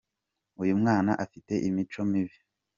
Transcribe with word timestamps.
Uyu 0.61 0.73
mwana 0.81 1.11
afite 1.23 1.53
imico 1.67 2.01
mibi. 2.11 2.37